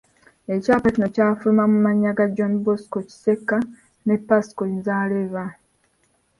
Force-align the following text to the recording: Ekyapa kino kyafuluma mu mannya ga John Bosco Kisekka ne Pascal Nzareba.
Ekyapa 0.55 0.87
kino 0.93 1.07
kyafuluma 1.15 1.63
mu 1.71 1.77
mannya 1.85 2.11
ga 2.17 2.25
John 2.35 2.53
Bosco 2.63 2.97
Kisekka 3.07 3.57
ne 4.05 4.15
Pascal 4.27 4.69
Nzareba. 4.79 5.43